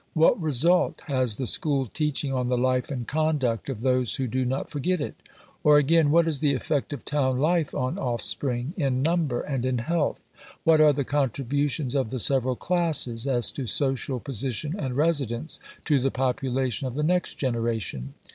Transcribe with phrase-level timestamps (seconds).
[0.15, 4.45] What result has the school teaching on the life and conduct of those who do
[4.45, 5.13] not forget it?
[5.63, 9.77] Or, again, what is the effect of town life on offspring, in number and in
[9.77, 10.23] health?
[10.63, 15.99] What are the contributions of the several classes (as to social position and residence) to
[15.99, 18.15] the population of the next generation?